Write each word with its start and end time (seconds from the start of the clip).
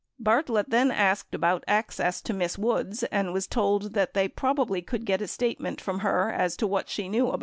Bartlett 0.17 0.71
then 0.71 0.89
asked 0.89 1.35
about 1.35 1.63
access 1.67 2.23
to 2.23 2.33
Miss 2.33 2.57
Woods 2.57 3.03
and 3.11 3.33
was 3.33 3.45
told 3.45 3.93
that 3.93 4.15
they 4.15 4.27
probably 4.27 4.81
could 4.81 5.05
get 5.05 5.21
a 5.21 5.27
statement 5.27 5.79
from 5.79 5.99
her 5.99 6.31
as 6.31 6.57
to 6.57 6.65
what 6.65 6.89
she 6.89 7.07
knew 7.07 7.27
about 7.27 7.35
it. 7.35 7.39